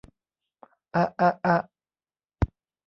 [0.95, 1.57] อ๊ะ อ๊ะ อ๊ะ